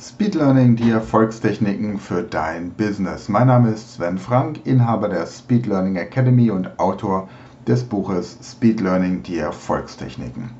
[0.00, 3.28] Speed Learning, die Erfolgstechniken für dein Business.
[3.28, 7.28] Mein Name ist Sven Frank, Inhaber der Speed Learning Academy und Autor
[7.66, 10.50] des Buches Speed Learning, die Erfolgstechniken.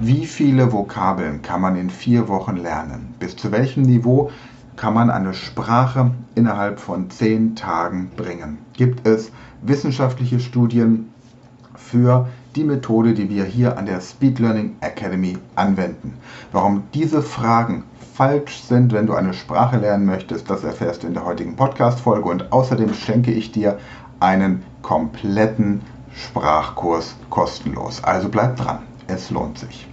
[0.00, 3.14] Wie viele Vokabeln kann man in vier Wochen lernen?
[3.20, 4.32] Bis zu welchem Niveau
[4.74, 8.58] kann man eine Sprache innerhalb von zehn Tagen bringen?
[8.72, 9.30] Gibt es
[9.62, 11.12] wissenschaftliche Studien
[11.76, 12.26] für
[12.56, 16.14] die Methode, die wir hier an der Speed Learning Academy anwenden?
[16.50, 17.84] Warum diese Fragen
[18.18, 22.28] falsch sind, wenn du eine Sprache lernen möchtest, das erfährst du in der heutigen Podcast-Folge
[22.28, 23.78] und außerdem schenke ich dir
[24.18, 28.02] einen kompletten Sprachkurs kostenlos.
[28.02, 29.86] Also bleib dran, es lohnt sich.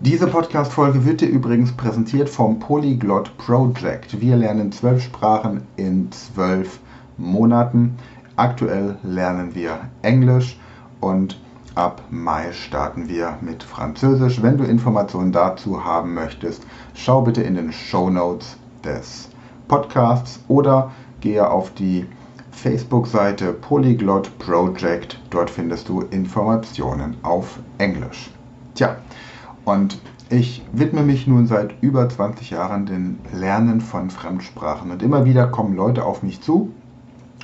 [0.00, 4.20] Diese Podcast-Folge wird dir übrigens präsentiert vom Polyglot Project.
[4.20, 6.78] Wir lernen zwölf Sprachen in zwölf
[7.16, 7.96] Monaten.
[8.36, 10.60] Aktuell lernen wir Englisch
[11.00, 11.40] und
[11.76, 14.42] Ab Mai starten wir mit Französisch.
[14.42, 19.28] Wenn du Informationen dazu haben möchtest, schau bitte in den Show Notes des
[19.68, 22.06] Podcasts oder gehe auf die
[22.50, 25.20] Facebook-Seite Polyglot Project.
[25.30, 28.32] Dort findest du Informationen auf Englisch.
[28.74, 28.96] Tja,
[29.64, 35.24] und ich widme mich nun seit über 20 Jahren dem Lernen von Fremdsprachen und immer
[35.24, 36.72] wieder kommen Leute auf mich zu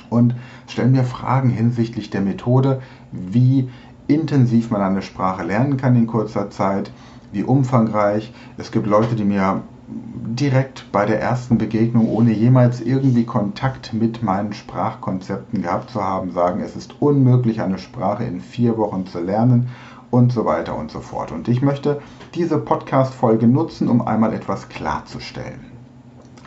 [0.09, 0.35] und
[0.67, 3.69] stellen mir Fragen hinsichtlich der Methode, wie
[4.07, 6.91] intensiv man eine Sprache lernen kann in kurzer Zeit,
[7.31, 8.33] wie umfangreich.
[8.57, 14.21] Es gibt Leute, die mir direkt bei der ersten Begegnung, ohne jemals irgendwie Kontakt mit
[14.21, 19.19] meinen Sprachkonzepten gehabt zu haben, sagen, es ist unmöglich, eine Sprache in vier Wochen zu
[19.19, 19.69] lernen
[20.11, 21.31] und so weiter und so fort.
[21.31, 22.01] Und ich möchte
[22.35, 25.65] diese Podcast-Folge nutzen, um einmal etwas klarzustellen.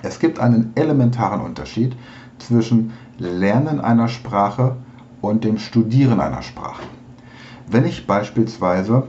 [0.02, 1.96] Es gibt einen elementaren Unterschied
[2.38, 4.76] zwischen Lernen einer Sprache
[5.20, 6.82] und dem Studieren einer Sprache.
[7.72, 9.06] Wenn ich beispielsweise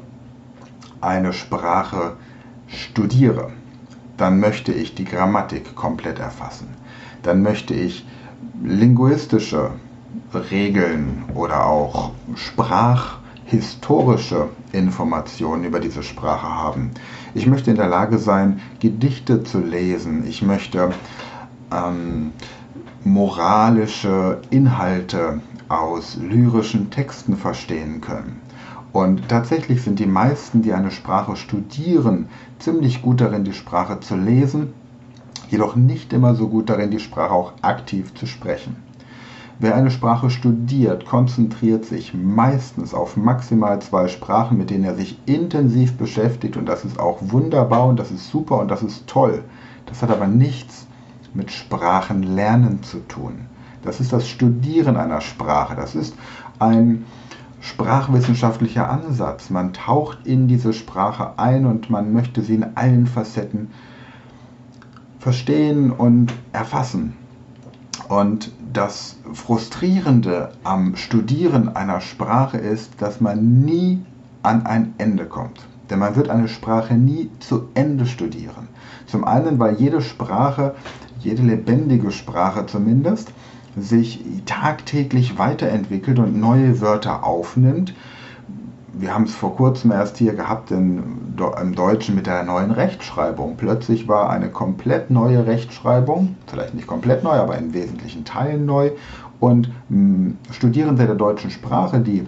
[1.01, 2.13] eine Sprache
[2.67, 3.49] studiere,
[4.17, 6.67] dann möchte ich die Grammatik komplett erfassen.
[7.23, 8.05] Dann möchte ich
[8.63, 9.71] linguistische
[10.51, 16.91] Regeln oder auch sprachhistorische Informationen über diese Sprache haben.
[17.33, 20.23] Ich möchte in der Lage sein, Gedichte zu lesen.
[20.27, 20.91] Ich möchte
[21.71, 22.31] ähm,
[23.03, 28.39] moralische Inhalte aus lyrischen Texten verstehen können.
[28.93, 32.27] Und tatsächlich sind die meisten, die eine Sprache studieren,
[32.59, 34.73] ziemlich gut darin, die Sprache zu lesen,
[35.49, 38.75] jedoch nicht immer so gut darin, die Sprache auch aktiv zu sprechen.
[39.59, 45.19] Wer eine Sprache studiert, konzentriert sich meistens auf maximal zwei Sprachen, mit denen er sich
[45.27, 49.43] intensiv beschäftigt und das ist auch wunderbar und das ist super und das ist toll.
[49.85, 50.87] Das hat aber nichts
[51.33, 53.41] mit Sprachenlernen zu tun.
[53.83, 55.75] Das ist das Studieren einer Sprache.
[55.75, 56.15] Das ist
[56.57, 57.05] ein
[57.61, 59.49] sprachwissenschaftlicher Ansatz.
[59.49, 63.69] Man taucht in diese Sprache ein und man möchte sie in allen Facetten
[65.19, 67.13] verstehen und erfassen.
[68.09, 74.03] Und das Frustrierende am Studieren einer Sprache ist, dass man nie
[74.43, 75.61] an ein Ende kommt.
[75.89, 78.67] Denn man wird eine Sprache nie zu Ende studieren.
[79.05, 80.73] Zum einen, weil jede Sprache,
[81.19, 83.31] jede lebendige Sprache zumindest,
[83.77, 87.93] sich tagtäglich weiterentwickelt und neue Wörter aufnimmt.
[88.93, 91.01] Wir haben es vor kurzem erst hier gehabt in,
[91.61, 93.55] im Deutschen mit der neuen Rechtschreibung.
[93.55, 98.91] Plötzlich war eine komplett neue Rechtschreibung, vielleicht nicht komplett neu, aber in wesentlichen Teilen neu.
[99.39, 102.25] Und mh, hm, Studierende der deutschen Sprache, die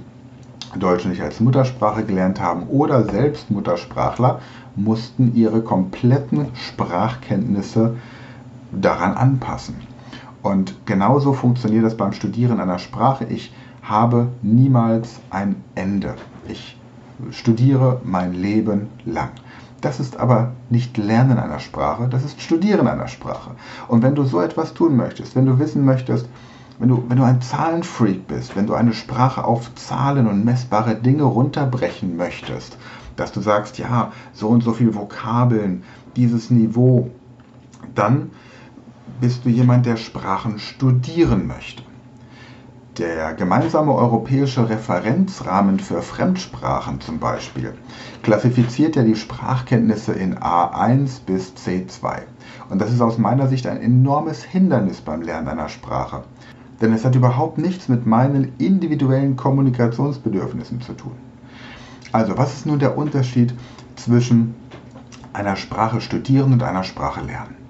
[0.80, 4.40] Deutsch nicht als Muttersprache gelernt haben oder selbst Muttersprachler,
[4.76, 7.96] mussten ihre kompletten Sprachkenntnisse
[8.72, 9.76] daran anpassen.
[10.44, 13.26] Und genauso funktioniert das beim Studieren einer Sprache.
[13.26, 16.16] Ich habe niemals ein Ende.
[16.48, 16.78] Ich
[17.32, 19.32] studiere mein Leben lang.
[19.82, 23.52] Das ist aber nicht Lernen einer Sprache, das ist Studieren einer Sprache.
[23.90, 26.28] Und wenn du so etwas tun möchtest, wenn du wissen möchtest,
[26.80, 30.96] wenn du, wenn du ein Zahlenfreak bist, wenn du eine Sprache auf Zahlen und messbare
[30.96, 32.78] Dinge runterbrechen möchtest,
[33.18, 35.84] dass du sagst, ja, so und so viele Vokabeln,
[36.16, 37.10] dieses Niveau,
[37.94, 38.32] dann
[39.24, 41.82] bist du jemand, der Sprachen studieren möchte.
[42.98, 47.74] Der gemeinsame europäische Referenzrahmen für Fremdsprachen zum Beispiel
[48.22, 52.24] klassifiziert ja die Sprachkenntnisse in A1 bis C2.
[52.70, 56.26] Und das ist aus meiner Sicht ein enormes Hindernis beim Lernen einer Sprache.
[56.82, 61.16] Denn es hat überhaupt nichts mit meinen individuellen Kommunikationsbedürfnissen zu tun.
[62.12, 63.54] Also, was ist nun der Unterschied
[63.96, 64.54] zwischen
[65.32, 67.63] einer Sprache studieren und einer Sprache lernen?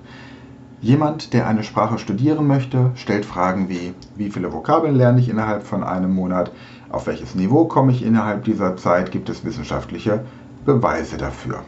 [0.84, 5.64] Jemand, der eine Sprache studieren möchte, stellt Fragen wie, wie viele Vokabeln lerne ich innerhalb
[5.64, 6.52] von einem Monat,
[6.90, 10.26] auf welches Niveau komme ich innerhalb dieser Zeit, gibt es wissenschaftliche
[10.66, 11.64] Beweise dafür.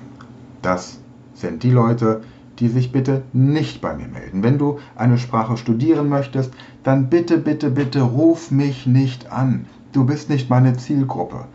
[0.62, 1.00] Das
[1.34, 2.24] sind die Leute,
[2.60, 4.44] die sich bitte nicht bei mir melden.
[4.44, 6.54] Wenn du eine Sprache studieren möchtest,
[6.84, 9.66] dann bitte, bitte, bitte ruf mich nicht an.
[9.94, 11.46] Du bist nicht meine Zielgruppe.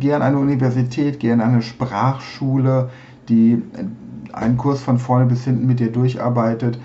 [0.00, 2.90] Geh an eine Universität, geh an eine Sprachschule,
[3.28, 3.62] die
[4.32, 6.78] einen Kurs von vorne bis hinten mit dir durcharbeitet.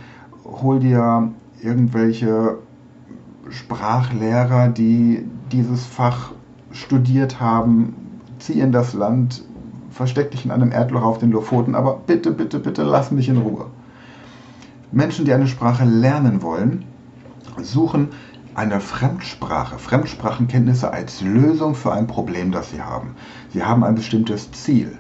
[0.44, 1.32] Hol dir
[1.62, 2.58] irgendwelche
[3.50, 6.32] Sprachlehrer, die dieses Fach
[6.72, 7.96] studiert haben.
[8.40, 9.44] Zieh in das Land,
[9.92, 13.38] versteck dich in einem Erdloch auf den Lofoten, aber bitte, bitte, bitte lass mich in
[13.38, 13.68] Ruhe.
[14.92, 16.86] Menschen, die eine Sprache lernen wollen,
[17.62, 18.10] suchen
[18.56, 23.16] eine Fremdsprache, Fremdsprachenkenntnisse als Lösung für ein Problem, das sie haben.
[23.52, 24.98] Sie haben ein bestimmtes Ziel.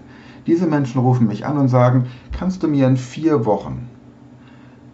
[0.47, 3.89] Diese Menschen rufen mich an und sagen, kannst du mir in vier Wochen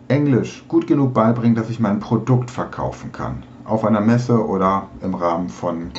[0.08, 3.44] Englisch gut genug beibringen, dass ich mein Produkt verkaufen kann?
[3.66, 5.92] Auf einer Messe oder im Rahmen von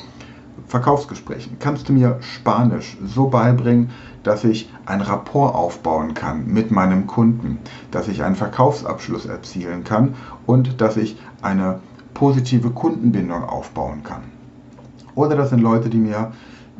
[0.67, 1.59] Verkaufsgesprächen.
[1.59, 3.91] Kannst du mir Spanisch so beibringen,
[4.23, 7.59] dass ich ein Rapport aufbauen kann mit meinem Kunden,
[7.91, 10.15] dass ich einen Verkaufsabschluss erzielen kann
[10.47, 11.81] und dass ich eine
[12.15, 14.23] positive Kundenbindung aufbauen kann.
[15.15, 16.33] Oder das sind Leute, die mir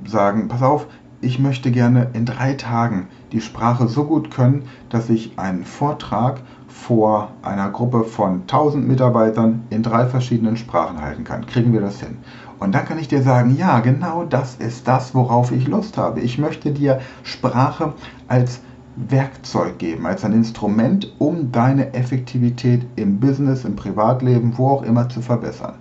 [0.07, 0.87] sagen, pass auf,
[1.23, 6.41] ich möchte gerne in drei Tagen die Sprache so gut können, dass ich einen Vortrag
[6.67, 11.47] vor einer Gruppe von 1000 Mitarbeitern in drei verschiedenen Sprachen halten kann.
[11.47, 12.19] Kriegen wir das hin?
[12.59, 16.21] Und dann kann ich dir sagen, ja, genau das ist das, worauf ich Lust habe.
[16.21, 17.95] Ich möchte dir Sprache
[18.29, 18.61] als
[18.97, 25.09] Werkzeug geben, als ein Instrument, um deine Effektivität im Business, im Privatleben, wo auch immer
[25.09, 25.75] zu verbessern.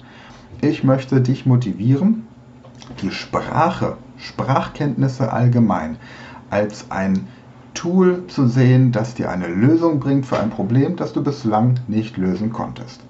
[0.62, 2.28] Ich möchte dich motivieren,
[3.02, 5.98] die Sprache, Sprachkenntnisse allgemein,
[6.50, 7.28] als ein
[7.74, 12.18] Tool zu sehen, das dir eine Lösung bringt für ein Problem, das du bislang nicht
[12.18, 13.02] lösen konntest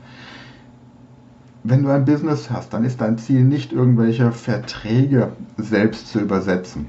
[1.64, 6.88] wenn du ein Business hast, dann ist dein Ziel nicht irgendwelche Verträge selbst zu übersetzen.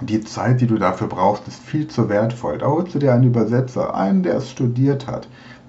[0.00, 2.58] Die Zeit, die du dafür brauchst, ist viel zu wertvoll.
[2.58, 5.28] Da holst du dir einen Übersetzer, einen, der es studiert hat.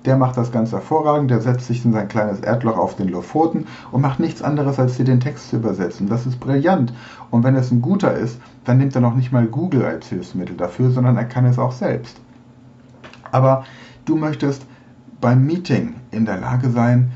[0.09, 3.67] Der macht das ganz hervorragend, der setzt sich in sein kleines Erdloch auf den Lofoten
[3.91, 6.09] und macht nichts anderes, als dir den Text zu übersetzen.
[6.09, 6.91] Das ist brillant.
[7.29, 10.57] Und wenn es ein guter ist, dann nimmt er noch nicht mal Google als Hilfsmittel
[10.57, 12.19] dafür, sondern er kann es auch selbst.
[13.31, 13.65] Aber
[14.05, 14.65] du möchtest
[15.21, 17.11] beim Meeting in der Lage sein,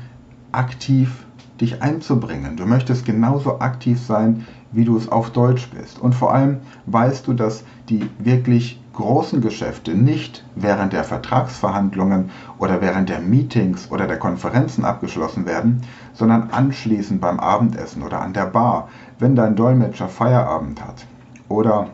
[0.52, 1.26] aktiv
[1.60, 2.56] dich einzubringen.
[2.56, 5.98] Du möchtest genauso aktiv sein, wie du es auf Deutsch bist.
[5.98, 12.80] Und vor allem weißt du, dass die wirklich großen Geschäfte nicht während der Vertragsverhandlungen oder
[12.80, 15.82] während der Meetings oder der Konferenzen abgeschlossen werden,
[16.12, 18.88] sondern anschließend beim Abendessen oder an der Bar,
[19.18, 21.06] wenn dein Dolmetscher Feierabend hat
[21.48, 21.88] oder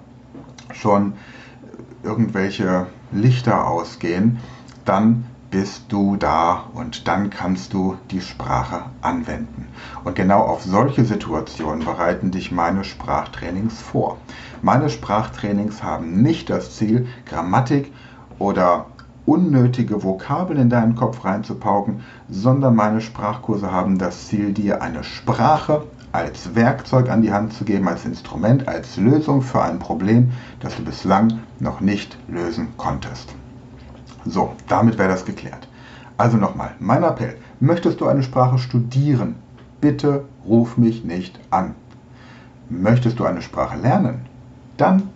[0.73, 1.15] schon
[2.03, 4.39] irgendwelche Lichter ausgehen,
[4.85, 9.67] dann bist du da und dann kannst du die Sprache anwenden.
[10.05, 14.19] Und genau auf solche Situationen bereiten dich meine Sprachtrainings vor.
[14.63, 17.93] Meine Sprachtrainings haben nicht das Ziel, Grammatik
[18.39, 18.87] oder
[19.27, 25.83] unnötige Vokabeln in deinen Kopf reinzupauken, sondern meine Sprachkurse haben das Ziel, dir eine Sprache
[26.13, 30.77] als Werkzeug an die Hand zu geben, als Instrument, als Lösung für ein Problem, das
[30.77, 33.35] du bislang noch nicht lösen konntest.
[34.25, 35.69] So, damit wäre das geklärt.
[36.17, 37.37] Also nochmal, mein Appell.
[37.61, 39.37] Möchtest du eine Sprache studieren?
[39.81, 41.75] Bitte ruf mich nicht an.
[42.69, 44.27] Möchtest du eine Sprache lernen?
[44.77, 45.09] Dann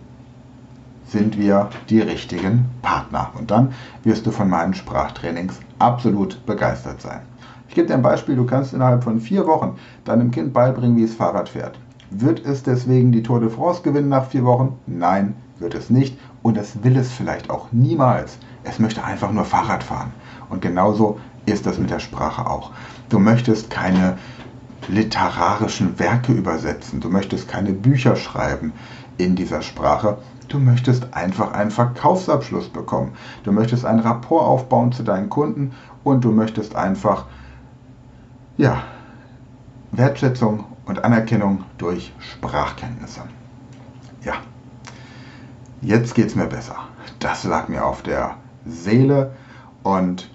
[1.07, 3.29] sind wir die richtigen Partner.
[3.37, 3.73] Und dann
[4.03, 7.21] wirst du von meinen Sprachtrainings absolut begeistert sein.
[7.69, 8.35] Ich gebe dir ein Beispiel.
[8.35, 11.77] Du kannst innerhalb von vier Wochen deinem Kind beibringen, wie es Fahrrad fährt.
[12.09, 14.79] Wird es deswegen die Tour de France gewinnen nach vier Wochen?
[14.87, 16.17] Nein, wird es nicht.
[16.45, 18.37] Und es will es vielleicht auch niemals.
[18.63, 20.13] Es möchte einfach nur Fahrrad fahren.
[20.47, 22.69] Und genauso ist das mit der Sprache auch.
[23.09, 24.19] Du möchtest keine
[24.87, 26.99] literarischen Werke übersetzen.
[26.99, 28.73] Du möchtest keine Bücher schreiben
[29.17, 30.19] in dieser Sprache.
[30.47, 33.13] Du möchtest einfach einen Verkaufsabschluss bekommen.
[33.43, 35.73] Du möchtest einen Rapport aufbauen zu deinen Kunden
[36.03, 37.25] und du möchtest einfach
[38.57, 38.83] ja,
[39.91, 43.21] Wertschätzung und Anerkennung durch Sprachkenntnisse.
[44.23, 44.35] Ja,
[45.81, 46.75] jetzt geht es mir besser.
[47.19, 49.31] Das lag mir auf der Seele.
[49.83, 50.29] Und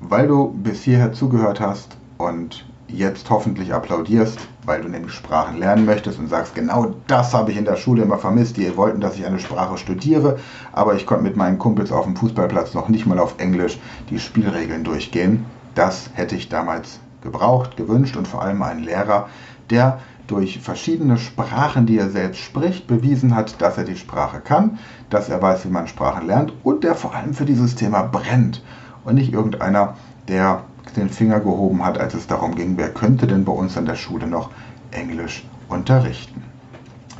[0.00, 5.84] weil du bis hierher zugehört hast und jetzt hoffentlich applaudierst, weil du nämlich Sprachen lernen
[5.84, 8.56] möchtest und sagst, genau das habe ich in der Schule immer vermisst.
[8.56, 10.38] Die wollten, dass ich eine Sprache studiere,
[10.72, 13.78] aber ich konnte mit meinen Kumpels auf dem Fußballplatz noch nicht mal auf Englisch
[14.10, 15.46] die Spielregeln durchgehen.
[15.74, 19.28] Das hätte ich damals gebraucht, gewünscht und vor allem einen Lehrer,
[19.70, 24.78] der durch verschiedene Sprachen, die er selbst spricht, bewiesen hat, dass er die Sprache kann,
[25.10, 28.62] dass er weiß, wie man Sprachen lernt und der vor allem für dieses Thema brennt
[29.04, 29.96] und nicht irgendeiner,
[30.28, 30.62] der
[30.96, 33.96] den Finger gehoben hat, als es darum ging, wer könnte denn bei uns an der
[33.96, 34.50] Schule noch
[34.90, 36.42] Englisch unterrichten.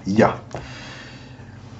[0.04, 0.34] Ja.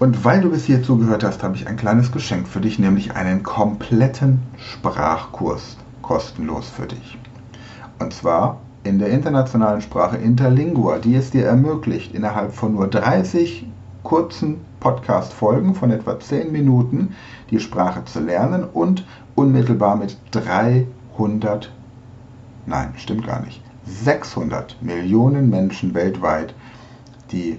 [0.01, 3.15] Und weil du bis hier zugehört hast, habe ich ein kleines Geschenk für dich, nämlich
[3.15, 7.19] einen kompletten Sprachkurs kostenlos für dich.
[8.05, 13.67] Und zwar in der internationalen Sprache Interlingua, die es dir ermöglicht, innerhalb von nur 30
[14.03, 17.15] kurzen Podcast-Folgen von etwa 10 Minuten
[17.51, 19.07] die Sprache zu lernen und
[19.37, 21.73] unmittelbar mit 300,
[22.67, 26.55] nein, stimmt gar nicht, 600 Millionen Menschen weltweit,
[27.33, 27.59] die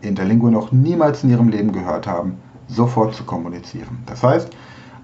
[0.00, 3.98] Interlingua noch niemals in ihrem Leben gehört haben, sofort zu kommunizieren.
[4.06, 4.50] Das heißt,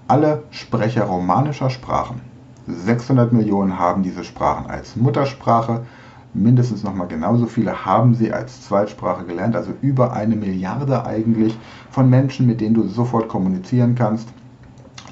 [0.09, 2.19] alle Sprecher romanischer Sprachen,
[2.67, 5.85] 600 Millionen haben diese Sprachen als Muttersprache,
[6.33, 11.57] mindestens nochmal genauso viele haben sie als Zweitsprache gelernt, also über eine Milliarde eigentlich
[11.89, 14.27] von Menschen, mit denen du sofort kommunizieren kannst.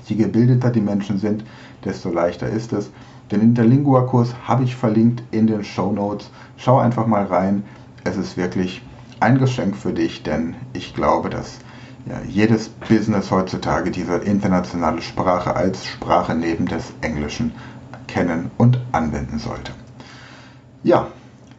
[0.05, 1.43] Je gebildeter die Menschen sind,
[1.83, 2.91] desto leichter ist es.
[3.31, 6.29] Den Interlingua-Kurs habe ich verlinkt in den Show Notes.
[6.57, 7.63] Schau einfach mal rein.
[8.03, 8.83] Es ist wirklich
[9.19, 11.57] ein Geschenk für dich, denn ich glaube, dass
[12.05, 17.51] ja, jedes Business heutzutage diese internationale Sprache als Sprache neben des Englischen
[18.07, 19.71] kennen und anwenden sollte.
[20.83, 21.07] Ja,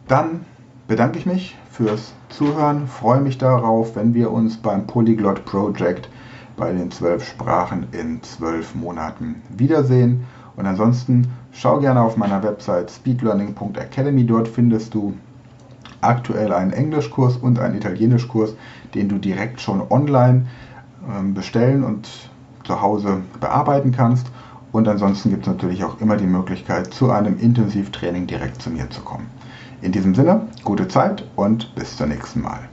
[0.07, 0.45] dann
[0.87, 6.09] bedanke ich mich fürs Zuhören, freue mich darauf, wenn wir uns beim Polyglot Project
[6.55, 10.25] bei den zwölf Sprachen in zwölf Monaten wiedersehen.
[10.55, 14.25] Und ansonsten schau gerne auf meiner Website speedlearning.academy.
[14.25, 15.13] Dort findest du
[16.07, 18.55] aktuell einen Englischkurs und einen Italienischkurs,
[18.93, 20.47] den du direkt schon online
[21.09, 22.07] ähm, bestellen und
[22.63, 24.27] zu Hause bearbeiten kannst.
[24.71, 28.89] Und ansonsten gibt es natürlich auch immer die Möglichkeit, zu einem Intensivtraining direkt zu mir
[28.89, 29.27] zu kommen.
[29.81, 32.67] In diesem Sinne, gute Zeit und bis zum nächsten Mal.